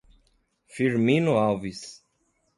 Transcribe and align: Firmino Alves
Firmino 0.67 1.37
Alves 1.37 2.01